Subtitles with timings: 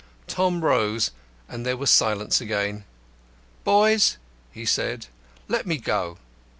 [0.25, 1.11] Tom rose,
[1.47, 2.85] and there was silence again.
[3.63, 4.17] "Boys,"
[4.51, 5.05] he said,
[5.47, 6.17] "let me go.